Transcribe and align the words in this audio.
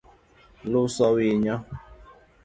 Iuso 0.71 1.03
winyo? 1.15 1.55